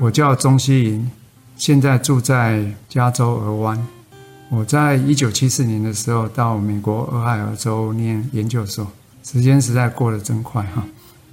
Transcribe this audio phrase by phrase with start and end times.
[0.00, 1.10] 我叫钟希莹，
[1.56, 3.86] 现在住在加州鹅湾。
[4.48, 8.86] 我在一九七四年的时候到美国俄亥俄州念研究所，
[9.24, 10.84] 时间实在过得真快哈！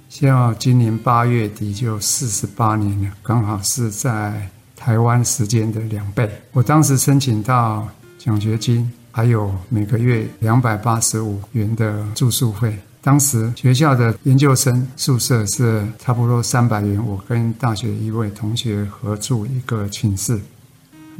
[0.08, 6.28] 现在今年八月底就四十八年了，刚好是在台湾时间的两倍。
[6.50, 7.86] 我当时申请到
[8.18, 12.76] 奖学金，还有每个月两百八十五元的住宿费。
[13.06, 20.36] 当时学校的研究生宿舍是差不多三百元，我跟大学一位同学合住一个寝室。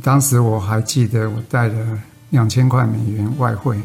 [0.03, 1.99] 当时我还记得，我带了
[2.31, 3.81] 两千块美元外汇，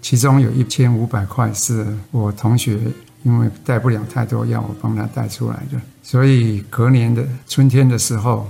[0.00, 2.80] 其中有一千五百块是我同学
[3.22, 5.78] 因为带不了太多，要我帮他带出来的。
[6.02, 8.48] 所以隔年的春天的时候，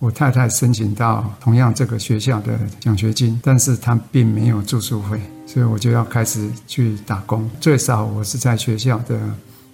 [0.00, 7.48] 我太太申请到同样这个学校的奖学金，但是她并没有住宿费，所以我就要开始去打工。
[7.60, 9.20] 最少我是在学校的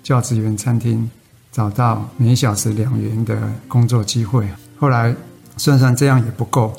[0.03, 1.11] 教职员餐厅
[1.51, 4.47] 找到每小时两元的工作机会。
[4.79, 5.17] 后来。
[5.59, 6.70] 算算这样也不够，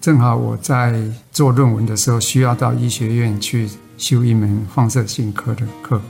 [0.00, 1.02] 正好我在
[1.32, 6.00] 做论文的时候需要到医学院去修一门放射性科的课。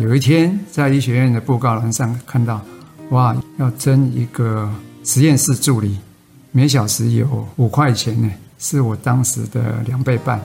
[0.00, 2.62] 有一天在医学院的布告栏上看到，
[3.10, 4.66] 哇，要征一个
[5.04, 5.98] 实验室助理，
[6.52, 10.40] 每小时有五块钱呢，是我当时的两倍半。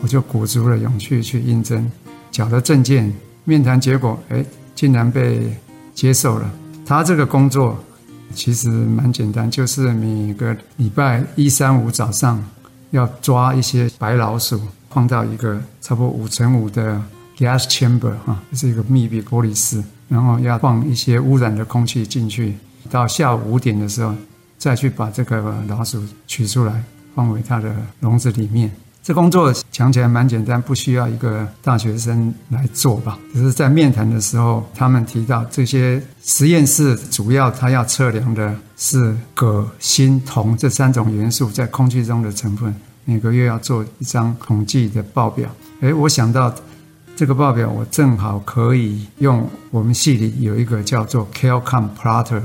[0.00, 1.90] 我就鼓足了勇气去应征，
[2.30, 3.12] 缴了证件，
[3.44, 5.56] 面谈结果，哎，竟然被
[5.94, 6.50] 接受了。
[6.84, 7.78] 他这个工作。
[8.34, 12.42] 其实蛮简单，就是每个礼拜一、三、五早上
[12.90, 16.98] 要抓一些白老鼠，放到一个差不多五乘五的
[17.36, 22.54] gas chamber 哈，是一个密闭玻璃室，然后要放一些污染的空气进去。
[22.90, 24.14] 到下午五点的时候，
[24.62, 26.84] 再去把这个老鼠取出来，
[27.16, 28.70] 放回它的笼子里面。
[29.02, 33.18] 这工作讲起来蛮简单，不需要一个大学生来做吧？
[33.34, 42.72] 只是在面谈的时候，他们提到这些实验室主要他要测量的是铬、锌、铜这三种元素在空气中的成分，
[43.04, 45.50] 每个月要做一张统计的报表。
[45.80, 46.54] 诶，我想到
[47.16, 52.42] 这个报表，我正好可以用我们系里有一个叫做 Calcom Plotter，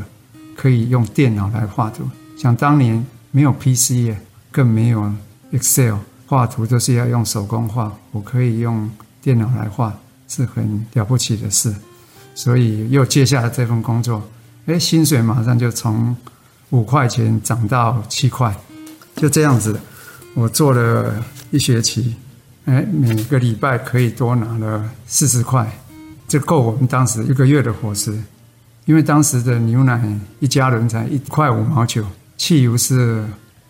[0.58, 2.04] 可以用电脑来画图。
[2.38, 4.14] 想当年没有 PC，
[4.52, 5.10] 更没有
[5.54, 5.96] Excel。
[6.26, 8.92] 画图都是要用手工画，我可以用
[9.22, 9.98] 电脑来画，
[10.28, 11.74] 是很了不起的事。
[12.36, 14.22] 所以又接下了这份工作，
[14.66, 16.14] 哎，薪水马上就从
[16.72, 18.54] 五块钱涨到七块，
[19.16, 19.80] 就这样子，
[20.34, 22.14] 我做了一学期，
[22.66, 25.80] 哎，每个礼拜可以多拿了四十块，
[26.28, 28.22] 这够我们当时一个月的伙食。
[28.88, 30.02] 因为当时的牛奶
[30.40, 32.04] 一加仑才一块五毛九，
[32.36, 33.24] 汽油是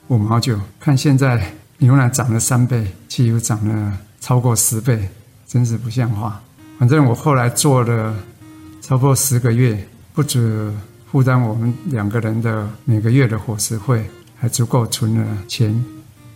[0.07, 1.53] 五毛九，看现在。
[1.79, 5.07] 牛奶涨了三倍，汽油涨了超过十倍，
[5.45, 6.41] 真是不像话。
[6.79, 8.15] 反正我后来做了
[8.81, 10.73] 超过十个月，不止
[11.11, 14.03] 负担我们两个人的每个月的伙食费，
[14.39, 15.85] 还足够存了钱，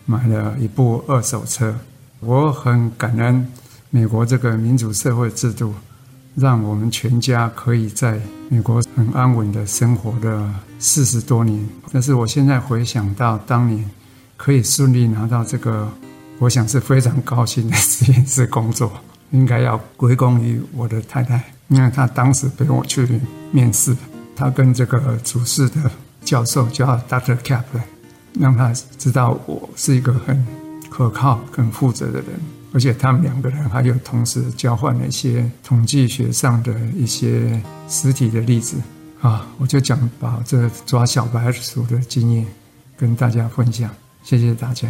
[0.06, 1.76] 买了一部二手车。
[2.20, 3.44] 我很感恩
[3.90, 5.74] 美国这个民主社会制度，
[6.36, 8.20] 让我们全家可以在
[8.50, 11.68] 美国很安稳的生活了四十多年。
[11.92, 13.90] 但是我现在回想到当年。
[14.44, 15.88] 可以顺利拿到这个，
[16.40, 18.92] 我想是非常高兴的实验室工作，
[19.30, 23.08] 应该要归功于我的太太，因为她当时陪我去
[23.52, 23.96] 面试，
[24.36, 25.92] 她跟这个主事的
[26.24, 27.38] 教授叫 Dr.
[27.38, 27.84] Kaplan，
[28.40, 30.44] 让他知道我是一个很
[30.90, 32.28] 可靠、很负责的人，
[32.74, 38.78] 而且他们两个人还有同时交换了一些统计学上的一些实体的例子
[39.22, 42.46] 啊，我就讲把这抓小白鼠的经验
[42.98, 43.90] 跟大家分享。
[44.24, 44.88] 谢谢大家。